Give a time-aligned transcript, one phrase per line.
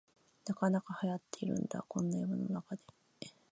[0.47, 2.81] なかなかはやってるんだ、こんな山の中で